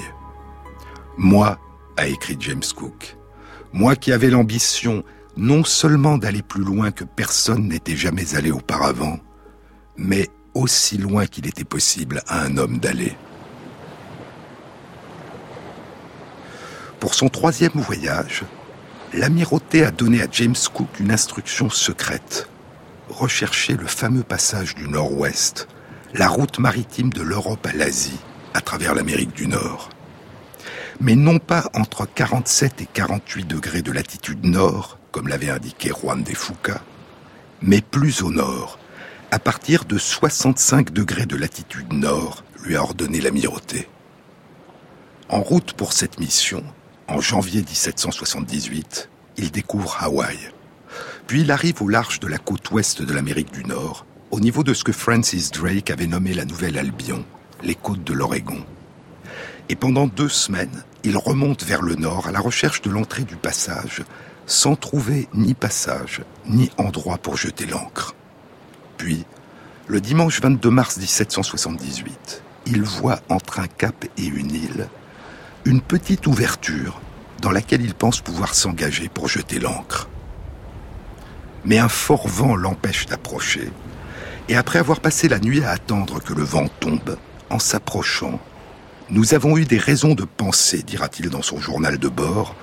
[1.18, 1.60] Moi,
[1.98, 3.18] a écrit James Cook,
[3.74, 5.04] moi qui avais l'ambition
[5.36, 9.20] non seulement d'aller plus loin que personne n'était jamais allé auparavant,
[9.98, 13.16] mais aussi loin qu'il était possible à un homme d'aller.
[17.00, 18.44] Pour son troisième voyage,
[19.14, 22.48] l'amirauté a donné à James Cook une instruction secrète.
[23.10, 25.68] Rechercher le fameux passage du Nord-Ouest,
[26.14, 28.20] la route maritime de l'Europe à l'Asie,
[28.54, 29.90] à travers l'Amérique du Nord.
[31.00, 36.24] Mais non pas entre 47 et 48 degrés de latitude nord, comme l'avait indiqué Juan
[36.24, 36.82] de Fuca,
[37.62, 38.80] mais plus au nord,
[39.32, 43.88] à partir de 65 degrés de latitude nord, lui a ordonné l'amirauté.
[45.30, 46.64] En route pour cette mission,
[47.12, 50.38] en janvier 1778, il découvre Hawaï.
[51.28, 54.64] Puis il arrive au large de la côte ouest de l'Amérique du Nord, au niveau
[54.64, 57.26] de ce que Francis Drake avait nommé la Nouvelle Albion,
[57.64, 58.64] les côtes de l'Oregon.
[59.68, 63.36] Et pendant deux semaines, il remonte vers le nord à la recherche de l'entrée du
[63.36, 64.04] passage,
[64.46, 68.16] sans trouver ni passage, ni endroit pour jeter l'ancre.
[68.98, 69.26] Puis,
[69.88, 74.88] le dimanche 22 mars 1778, il voit entre un cap et une île
[75.66, 77.02] une petite ouverture
[77.42, 80.10] dans laquelle il pense pouvoir s'engager pour jeter l'ancre.
[81.66, 83.72] Mais un fort vent l'empêche d'approcher,
[84.50, 87.18] et après avoir passé la nuit à attendre que le vent tombe,
[87.50, 88.40] en s'approchant,
[89.10, 92.56] nous avons eu des raisons de penser, dira-t-il dans son journal de bord,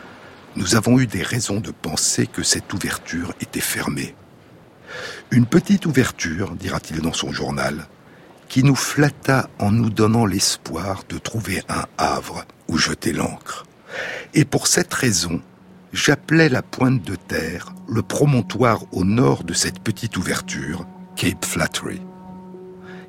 [0.57, 4.15] nous avons eu des raisons de penser que cette ouverture était fermée.
[5.31, 7.87] Une petite ouverture, dira-t-il dans son journal,
[8.49, 13.67] qui nous flatta en nous donnant l'espoir de trouver un havre où jeter l'ancre.
[14.35, 15.41] Et pour cette raison,
[15.93, 20.87] j'appelais la pointe de terre le promontoire au nord de cette petite ouverture,
[21.17, 22.03] Cape Flattery.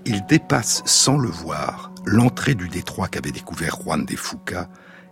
[0.06, 4.70] Il dépasse sans le voir l'entrée du détroit qu'avait découvert Juan de Fuca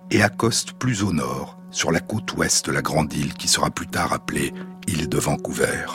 [0.10, 3.70] et accoste plus au nord, sur la côte ouest de la grande île qui sera
[3.70, 4.54] plus tard appelée
[4.88, 5.86] île de Vancouver.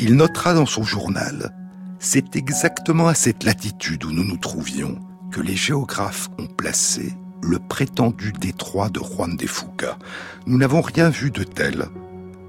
[0.00, 1.54] Il notera dans son journal
[2.00, 4.98] C'est exactement à cette latitude où nous nous trouvions
[5.32, 9.98] que les géographes ont placé le prétendu détroit de Juan de Fuca.
[10.46, 11.88] Nous n'avons rien vu de tel,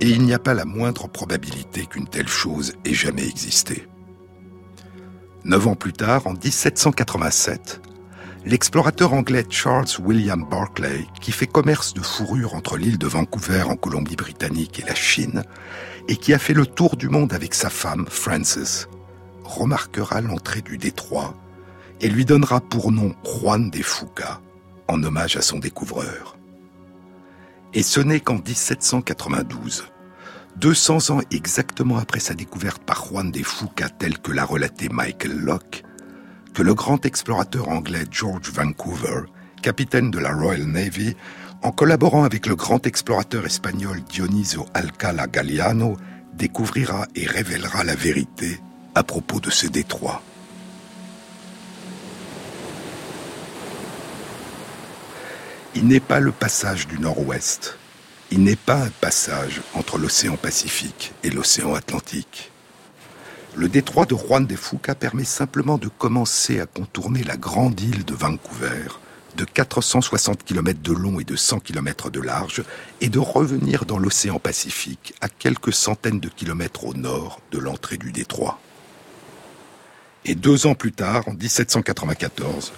[0.02, 3.88] et il n'y a pas la moindre probabilité qu'une telle chose ait jamais existé.
[5.46, 7.82] Neuf ans plus tard, en 1787,
[8.46, 13.76] l'explorateur anglais Charles William Barclay, qui fait commerce de fourrure entre l'île de Vancouver en
[13.76, 15.44] Colombie-Britannique et la Chine,
[16.08, 18.88] et qui a fait le tour du monde avec sa femme, Frances,
[19.50, 21.36] remarquera l'entrée du détroit
[22.02, 24.42] et lui donnera pour nom Juan de Fuca,
[24.88, 26.38] en hommage à son découvreur.
[27.74, 29.86] Et ce n'est qu'en 1792,
[30.58, 35.38] 200 ans exactement après sa découverte par Juan de Fuca tel que l'a relaté Michael
[35.38, 35.84] Locke,
[36.54, 39.24] que le grand explorateur anglais George Vancouver
[39.62, 41.16] capitaine de la Royal Navy,
[41.62, 45.98] en collaborant avec le grand explorateur espagnol Dionisio Alcala Galliano,
[46.34, 48.60] découvrira et révélera la vérité
[48.96, 50.22] à propos de ces détroits.
[55.76, 57.78] Il n'est pas le passage du nord-ouest.
[58.32, 62.52] Il n'est pas un passage entre l'océan Pacifique et l'océan Atlantique.
[63.56, 68.06] Le détroit de Juan de Fuca permet simplement de commencer à contourner la grande île
[68.06, 68.88] de Vancouver,
[69.36, 72.64] de 460 km de long et de 100 km de large,
[73.02, 77.98] et de revenir dans l'océan Pacifique, à quelques centaines de kilomètres au nord de l'entrée
[77.98, 78.60] du détroit.
[80.26, 82.74] Et deux ans plus tard, en 1794,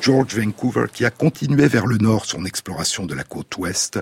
[0.00, 3.98] George Vancouver, qui a continué vers le nord son exploration de la côte ouest,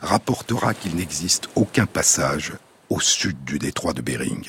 [0.00, 2.52] rapportera qu'il n'existe aucun passage
[2.90, 4.46] au sud du détroit de Bering.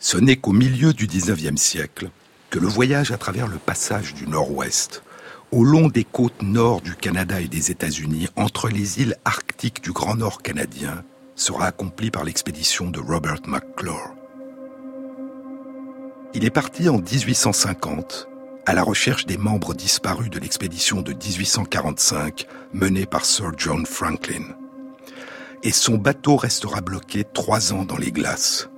[0.00, 2.10] Ce n'est qu'au milieu du XIXe siècle
[2.50, 5.02] que le voyage à travers le passage du nord-ouest,
[5.50, 9.92] au long des côtes nord du Canada et des États-Unis, entre les îles arctiques du
[9.92, 11.04] Grand Nord canadien,
[11.34, 14.17] sera accompli par l'expédition de Robert McClure.
[16.34, 18.28] Il est parti en 1850
[18.66, 24.44] à la recherche des membres disparus de l'expédition de 1845 menée par Sir John Franklin.
[25.62, 28.68] Et son bateau restera bloqué trois ans dans les glaces.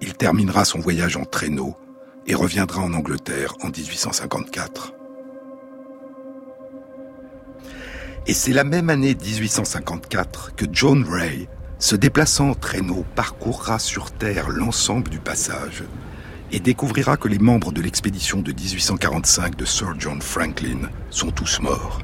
[0.00, 1.74] Il terminera son voyage en traîneau
[2.28, 4.92] et reviendra en Angleterre en 1854.
[8.28, 11.48] Et c'est la même année 1854 que John Ray,
[11.80, 15.82] se déplaçant en traîneau, parcourra sur Terre l'ensemble du passage
[16.52, 21.60] et découvrira que les membres de l'expédition de 1845 de Sir John Franklin sont tous
[21.60, 22.00] morts.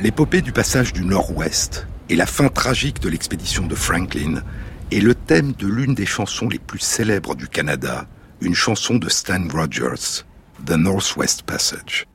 [0.00, 4.42] L'épopée du passage du Nord-Ouest et la fin tragique de l'expédition de Franklin
[4.90, 8.06] est le thème de l'une des chansons les plus célèbres du Canada,
[8.40, 10.24] une chanson de Stan Rogers,
[10.64, 12.06] The Northwest Passage.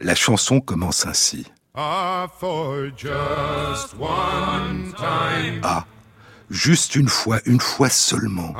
[0.00, 1.46] La chanson commence ainsi.
[1.74, 5.60] Ah, for just one time.
[5.62, 5.84] Ah,
[6.50, 8.54] juste une fois, une fois seulement.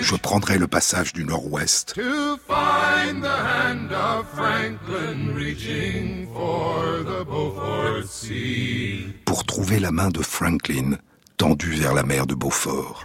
[0.00, 1.94] Je prendrai le passage du nord-ouest
[9.24, 10.98] pour trouver la main de Franklin
[11.36, 13.04] tendue vers la mer de Beaufort.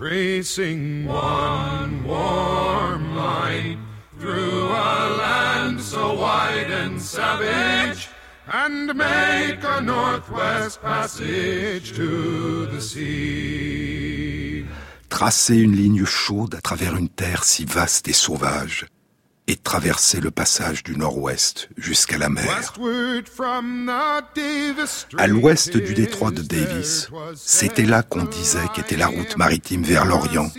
[4.24, 8.08] through a land so wide and savage
[8.52, 14.66] and make a northwest passage to the sea.
[15.10, 18.88] Tracer une ligne chaude à travers une terre si vaste et sauvage
[19.48, 22.74] et traverser le passage du nord-ouest jusqu'à la mer.
[25.18, 30.06] À l'ouest du détroit de Davis, c'était là qu'on disait qu'était la route maritime vers
[30.06, 30.50] l'Orient,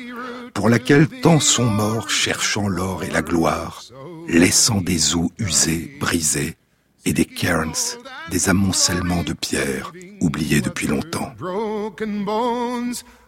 [0.53, 3.82] pour laquelle tant sont morts cherchant l'or et la gloire,
[4.28, 6.57] laissant des eaux usées, brisées,
[7.05, 7.99] et des cairns,
[8.31, 11.33] des amoncellements de pierres oubliés depuis longtemps.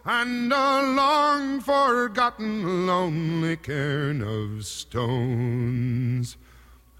[0.07, 6.37] and a long forgotten lonely cairn of stones.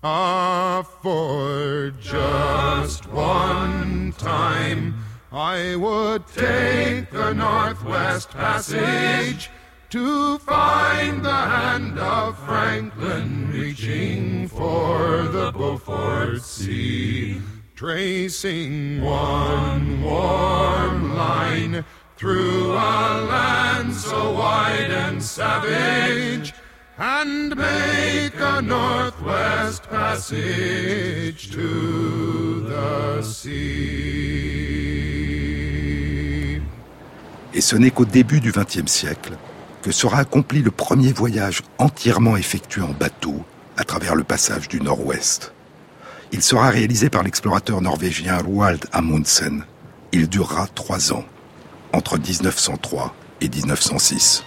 [0.04, 4.96] Ah, for just one time
[5.32, 9.50] I would take the Northwest Passage
[9.90, 17.40] to find the hand of Franklin reaching for the Beaufort Sea,
[17.74, 21.86] tracing one warm line
[22.18, 26.54] through a land so wide and savage,
[26.98, 34.58] and make a northwest passage to the sea.
[37.54, 39.38] Et ce n'est qu'au début du XXe siècle
[39.82, 43.44] que sera accompli le premier voyage entièrement effectué en bateau
[43.78, 45.54] à travers le passage du Nord-Ouest.
[46.32, 49.64] Il sera réalisé par l'explorateur norvégien Roald Amundsen.
[50.12, 51.24] Il durera trois ans,
[51.94, 54.44] entre 1903 et 1906.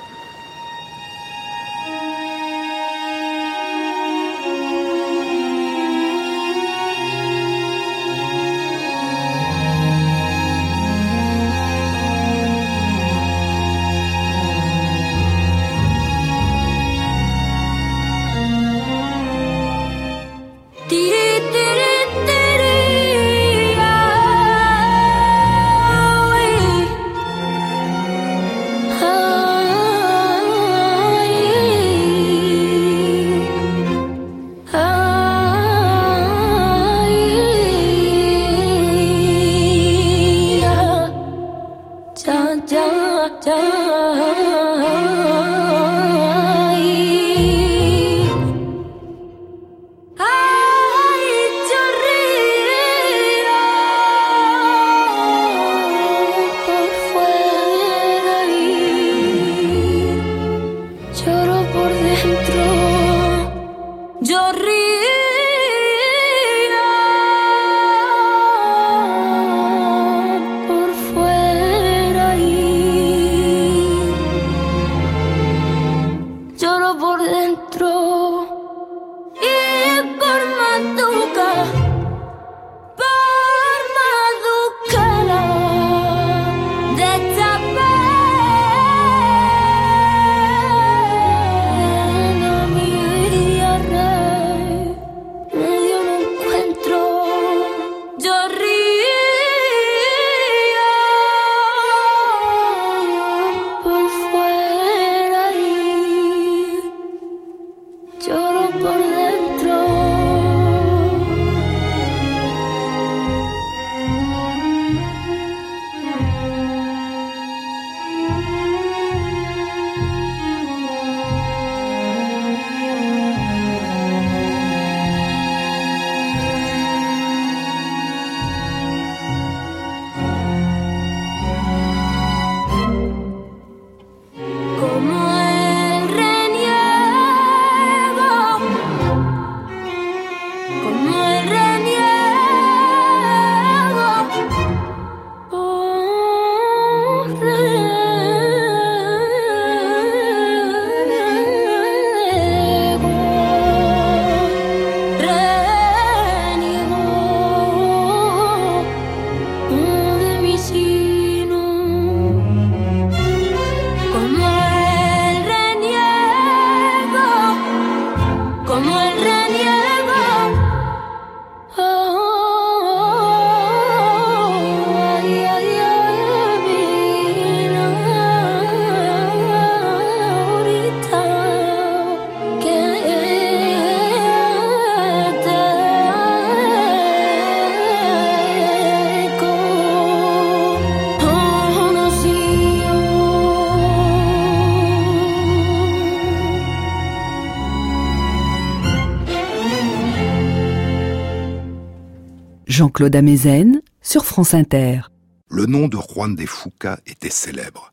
[202.91, 205.03] Jean-Claude Amezen sur France Inter.
[205.49, 207.93] Le nom de Juan de Fuca était célèbre.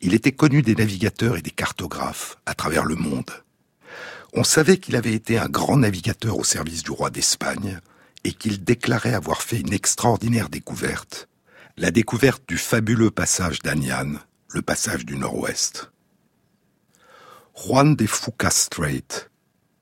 [0.00, 3.30] Il était connu des navigateurs et des cartographes à travers le monde.
[4.32, 7.80] On savait qu'il avait été un grand navigateur au service du roi d'Espagne
[8.24, 11.28] et qu'il déclarait avoir fait une extraordinaire découverte,
[11.76, 14.14] la découverte du fabuleux passage d'Anian,
[14.48, 15.92] le passage du Nord-Ouest.
[17.54, 19.28] Juan de Fuca Strait,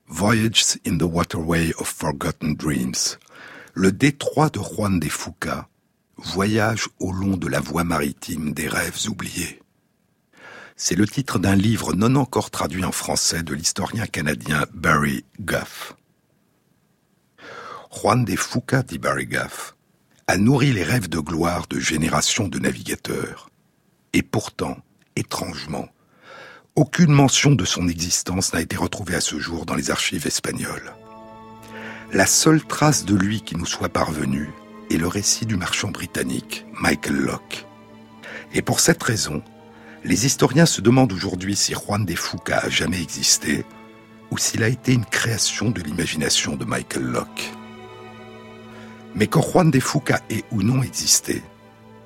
[0.09, 3.17] Voyages in the Waterway of Forgotten Dreams,
[3.73, 5.67] le détroit de Juan de Fuca
[6.17, 9.61] voyage au long de la voie maritime des rêves oubliés.
[10.75, 15.95] C'est le titre d'un livre non encore traduit en français de l'historien canadien Barry Guff.
[17.91, 19.75] Juan de Fuca, dit Barry Guff,
[20.27, 23.49] a nourri les rêves de gloire de générations de navigateurs.
[24.13, 24.77] Et pourtant,
[25.15, 25.87] étrangement,
[26.75, 30.93] aucune mention de son existence n'a été retrouvée à ce jour dans les archives espagnoles.
[32.13, 34.51] La seule trace de lui qui nous soit parvenue
[34.91, 37.65] est le récit du marchand britannique Michael Locke.
[38.53, 39.41] Et pour cette raison,
[40.03, 43.65] les historiens se demandent aujourd'hui si Juan de Fuca a jamais existé
[44.29, 47.51] ou s'il a été une création de l'imagination de Michael Locke.
[49.15, 51.41] Mais quand Juan de Fuca ait ou non existé,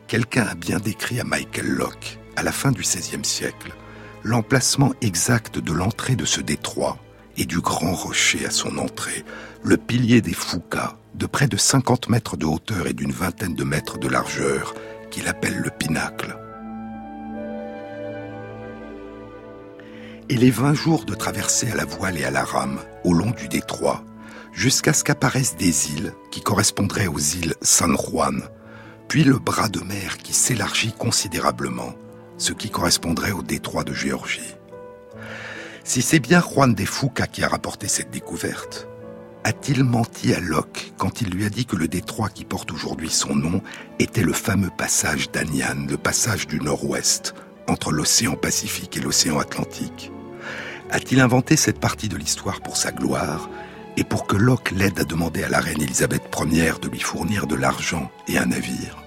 [0.07, 3.75] quelqu'un a bien décrit à Michael Locke, à la fin du XVIe siècle,
[4.23, 6.97] l'emplacement exact de l'entrée de ce détroit
[7.35, 9.25] et du grand rocher à son entrée,
[9.63, 13.63] le pilier des Foucas, de près de 50 mètres de hauteur et d'une vingtaine de
[13.63, 14.73] mètres de largeur,
[15.11, 16.37] qu'il appelle le pinacle.
[20.29, 23.31] Et les 20 jours de traversée à la voile et à la rame, au long
[23.31, 24.03] du détroit,
[24.51, 28.43] jusqu'à ce qu'apparaissent des îles qui correspondraient aux îles San Juan,
[29.07, 31.93] puis le bras de mer qui s'élargit considérablement,
[32.37, 34.55] ce qui correspondrait au détroit de Géorgie.
[35.85, 38.89] Si c'est bien Juan de Fuca qui a rapporté cette découverte,
[39.47, 43.09] a-t-il menti à Locke quand il lui a dit que le détroit qui porte aujourd'hui
[43.09, 43.61] son nom
[43.97, 47.33] était le fameux passage d'Anian, le passage du nord-ouest,
[47.69, 50.11] entre l'océan Pacifique et l'océan Atlantique?
[50.91, 53.49] A-t-il inventé cette partie de l'histoire pour sa gloire
[53.95, 57.47] et pour que Locke l'aide à demander à la reine Elisabeth Ier de lui fournir
[57.47, 59.01] de l'argent et un navire?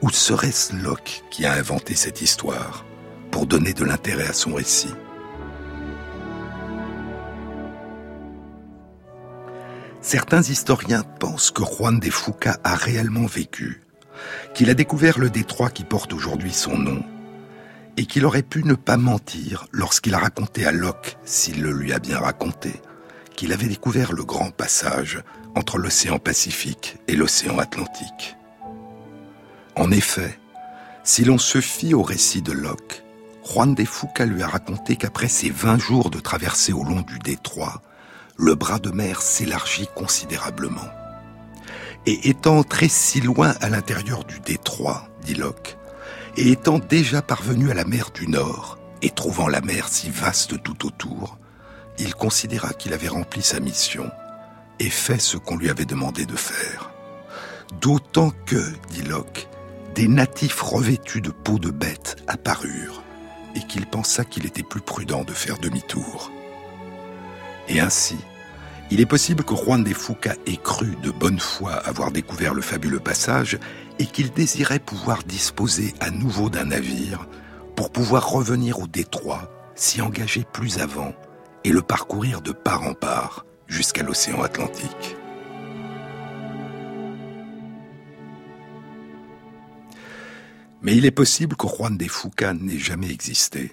[0.00, 2.86] Ou serait-ce Locke qui a inventé cette histoire
[3.30, 4.94] pour donner de l'intérêt à son récit?
[10.04, 13.80] Certains historiens pensent que Juan de Fuca a réellement vécu,
[14.52, 17.02] qu'il a découvert le détroit qui porte aujourd'hui son nom,
[17.96, 21.94] et qu'il aurait pu ne pas mentir lorsqu'il a raconté à Locke, s'il le lui
[21.94, 22.82] a bien raconté,
[23.34, 25.24] qu'il avait découvert le grand passage
[25.54, 28.36] entre l'océan Pacifique et l'océan Atlantique.
[29.74, 30.38] En effet,
[31.02, 33.02] si l'on se fie au récit de Locke,
[33.42, 37.18] Juan de Fuca lui a raconté qu'après ces 20 jours de traversée au long du
[37.20, 37.80] détroit,
[38.36, 40.88] le bras de mer s'élargit considérablement.
[42.06, 45.78] Et étant entré si loin à l'intérieur du détroit, dit Locke,
[46.36, 50.62] et étant déjà parvenu à la mer du Nord, et trouvant la mer si vaste
[50.62, 51.38] tout autour,
[51.98, 54.10] il considéra qu'il avait rempli sa mission
[54.80, 56.90] et fait ce qu'on lui avait demandé de faire.
[57.80, 59.48] D'autant que, dit Locke,
[59.94, 63.02] des natifs revêtus de peau de bête apparurent,
[63.54, 66.32] et qu'il pensa qu'il était plus prudent de faire demi-tour.
[67.68, 68.16] Et ainsi,
[68.90, 72.62] il est possible que Juan de Fuca ait cru de bonne foi avoir découvert le
[72.62, 73.58] fabuleux passage
[73.98, 77.26] et qu'il désirait pouvoir disposer à nouveau d'un navire
[77.76, 81.12] pour pouvoir revenir au détroit, s'y engager plus avant
[81.64, 85.16] et le parcourir de part en part jusqu'à l'océan Atlantique.
[90.82, 93.72] Mais il est possible que Juan de Fuca n'ait jamais existé,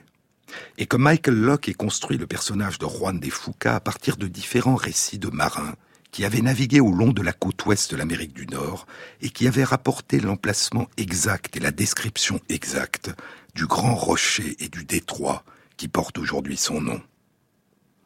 [0.77, 4.27] et que Michael Locke ait construit le personnage de Juan de Fuca à partir de
[4.27, 5.75] différents récits de marins
[6.11, 8.85] qui avaient navigué au long de la côte ouest de l'Amérique du Nord
[9.21, 13.11] et qui avaient rapporté l'emplacement exact et la description exacte
[13.55, 15.43] du grand rocher et du détroit
[15.77, 17.01] qui porte aujourd'hui son nom.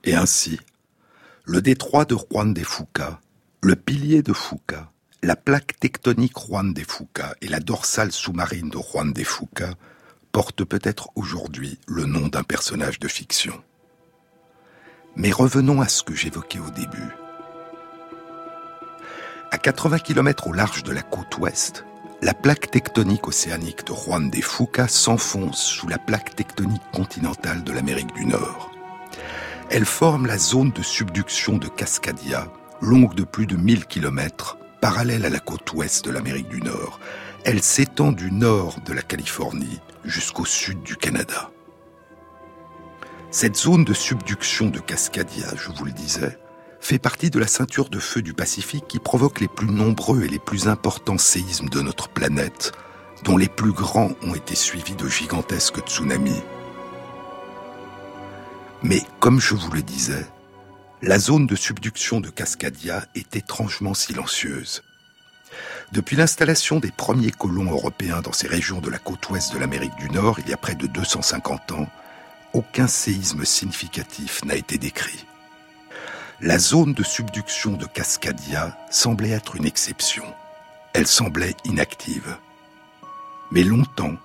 [0.04, 0.60] Et ainsi,
[1.43, 3.20] le détroit de Juan de Fuca,
[3.62, 4.91] le pilier de Fuca,
[5.24, 9.74] la plaque tectonique Juan de Fuca et la dorsale sous-marine de Juan de Fuca
[10.36, 13.53] portent peut-être aujourd'hui le nom d'un personnage de fiction.
[15.15, 17.15] Mais revenons à ce que j'évoquais au début.
[19.51, 21.86] À 80 km au large de la côte ouest,
[22.21, 27.71] la plaque tectonique océanique de Juan de Fuca s'enfonce sous la plaque tectonique continentale de
[27.71, 28.71] l'Amérique du Nord.
[29.69, 35.23] Elle forme la zone de subduction de Cascadia, longue de plus de 1000 km, parallèle
[35.23, 36.99] à la côte ouest de l'Amérique du Nord.
[37.45, 41.51] Elle s'étend du nord de la Californie jusqu'au sud du Canada.
[43.32, 46.39] Cette zone de subduction de Cascadia, je vous le disais,
[46.80, 50.28] fait partie de la ceinture de feu du Pacifique qui provoque les plus nombreux et
[50.28, 52.72] les plus importants séismes de notre planète,
[53.24, 56.43] dont les plus grands ont été suivis de gigantesques tsunamis.
[58.84, 60.26] Mais comme je vous le disais,
[61.01, 64.84] la zone de subduction de Cascadia est étrangement silencieuse.
[65.91, 69.95] Depuis l'installation des premiers colons européens dans ces régions de la côte ouest de l'Amérique
[69.95, 71.88] du Nord, il y a près de 250 ans,
[72.53, 75.25] aucun séisme significatif n'a été décrit
[76.41, 80.25] la zone de subduction de Cascadia semblait être une exception.
[80.93, 82.38] Elle semblait inactive.
[83.51, 84.15] Mais longtemps,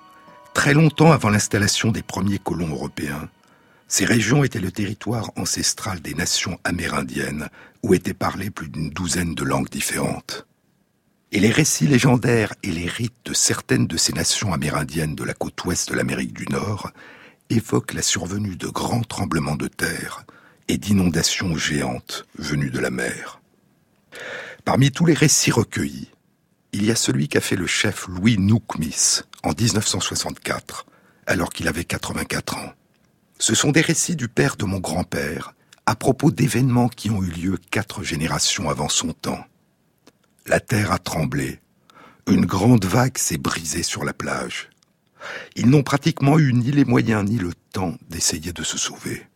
[0.52, 3.28] très longtemps avant l'installation des premiers colons européens,
[3.86, 7.48] ces régions étaient le territoire ancestral des nations amérindiennes
[7.82, 10.46] où étaient parlées plus d'une douzaine de langues différentes.
[11.32, 15.34] Et les récits légendaires et les rites de certaines de ces nations amérindiennes de la
[15.34, 16.90] côte ouest de l'Amérique du Nord
[17.50, 20.24] évoquent la survenue de grands tremblements de terre,
[20.70, 23.40] et d'inondations géantes venues de la mer.
[24.64, 26.10] Parmi tous les récits recueillis,
[26.72, 30.86] il y a celui qu'a fait le chef Louis Noukmis en 1964,
[31.26, 32.72] alors qu'il avait 84 ans.
[33.40, 35.54] Ce sont des récits du père de mon grand-père
[35.86, 39.44] à propos d'événements qui ont eu lieu quatre générations avant son temps.
[40.50, 41.60] La terre a tremblé,
[42.26, 44.68] une grande vague s'est brisée sur la plage.
[45.54, 49.28] Ils n'ont pratiquement eu ni les moyens ni le temps d'essayer de se sauver.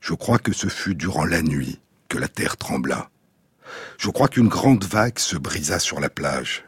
[0.00, 3.10] Je crois que ce fut durant la nuit que la terre trembla.
[3.98, 6.64] Je crois qu'une grande vague se brisa sur la plage.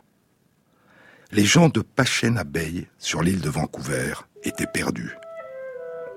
[1.30, 5.14] Les gens de Pachena Bay, sur l'île de Vancouver, étaient perdus.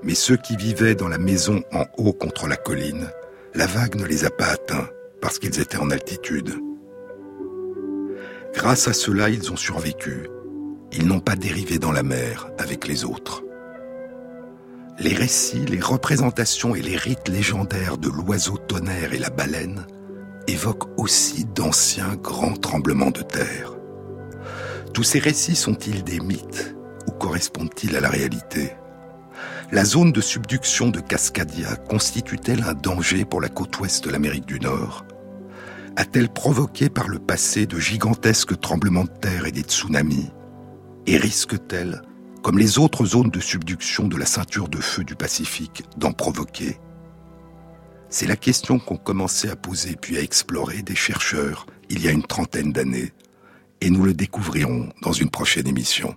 [0.01, 3.12] Mais ceux qui vivaient dans la maison en haut contre la colline,
[3.53, 4.89] la vague ne les a pas atteints
[5.22, 6.59] parce qu'ils étaient en altitude.
[8.54, 10.28] Grâce à cela, ils ont survécu.
[10.91, 13.43] Ils n'ont pas dérivé dans la mer avec les autres.
[14.99, 19.88] Les récits, les représentations et les rites légendaires de l'oiseau tonnerre et la baleine
[20.47, 23.74] évoquent aussi d'anciens grands tremblements de terre.
[24.93, 26.76] Tous ces récits sont-ils des mythes
[27.08, 28.74] ou correspondent-ils à la réalité?
[29.72, 34.45] La zone de subduction de Cascadia constitue-t-elle un danger pour la côte ouest de l'Amérique
[34.45, 35.06] du Nord?
[35.96, 40.30] A-t-elle provoqué par le passé de gigantesques tremblements de terre et des tsunamis
[41.06, 42.02] Et risque-t-elle
[42.42, 46.80] comme les autres zones de subduction de la ceinture de feu du Pacifique, d'en provoquer
[48.10, 52.12] C'est la question qu'ont commencé à poser puis à explorer des chercheurs il y a
[52.12, 53.12] une trentaine d'années,
[53.82, 56.16] et nous le découvrirons dans une prochaine émission.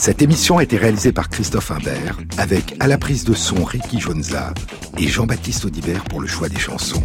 [0.00, 4.00] Cette émission a été réalisée par Christophe Imbert, avec à la prise de son Ricky
[4.00, 4.54] Jonza
[4.96, 7.02] et Jean-Baptiste Audibert pour le choix des chansons.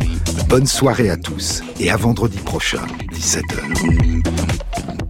[0.48, 5.05] Bonne soirée à tous et à vendredi prochain, 17h.